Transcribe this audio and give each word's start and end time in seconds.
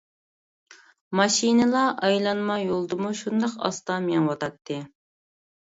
ماشىنىلا 1.19 1.83
ئايلانما 2.09 2.57
يولدىمۇ 2.63 3.13
شۇنداق 3.21 3.55
ئاستا 3.71 4.01
مېڭىۋاتاتتى. 4.09 4.83